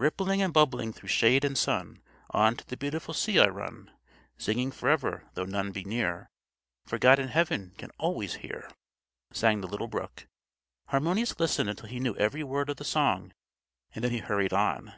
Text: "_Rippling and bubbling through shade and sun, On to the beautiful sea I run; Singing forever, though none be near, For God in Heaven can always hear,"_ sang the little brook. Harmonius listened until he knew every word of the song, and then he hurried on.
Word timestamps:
"_Rippling 0.00 0.40
and 0.40 0.52
bubbling 0.52 0.92
through 0.92 1.10
shade 1.10 1.44
and 1.44 1.56
sun, 1.56 2.02
On 2.30 2.56
to 2.56 2.66
the 2.66 2.76
beautiful 2.76 3.14
sea 3.14 3.38
I 3.38 3.46
run; 3.46 3.92
Singing 4.36 4.72
forever, 4.72 5.30
though 5.34 5.44
none 5.44 5.70
be 5.70 5.84
near, 5.84 6.30
For 6.86 6.98
God 6.98 7.20
in 7.20 7.28
Heaven 7.28 7.74
can 7.78 7.92
always 7.96 8.34
hear,"_ 8.42 8.74
sang 9.36 9.60
the 9.60 9.68
little 9.68 9.86
brook. 9.86 10.26
Harmonius 10.88 11.38
listened 11.38 11.70
until 11.70 11.86
he 11.88 12.00
knew 12.00 12.16
every 12.16 12.42
word 12.42 12.70
of 12.70 12.78
the 12.78 12.82
song, 12.84 13.32
and 13.94 14.02
then 14.02 14.10
he 14.10 14.18
hurried 14.18 14.52
on. 14.52 14.94